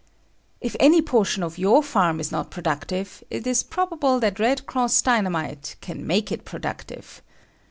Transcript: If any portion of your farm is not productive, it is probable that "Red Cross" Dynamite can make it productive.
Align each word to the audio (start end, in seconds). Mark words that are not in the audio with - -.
If 0.61 0.75
any 0.79 0.99
portion 1.03 1.43
of 1.43 1.59
your 1.59 1.83
farm 1.83 2.19
is 2.19 2.31
not 2.31 2.49
productive, 2.49 3.23
it 3.29 3.45
is 3.45 3.61
probable 3.61 4.19
that 4.21 4.39
"Red 4.39 4.65
Cross" 4.65 5.03
Dynamite 5.03 5.75
can 5.79 6.07
make 6.07 6.31
it 6.31 6.43
productive. 6.43 7.21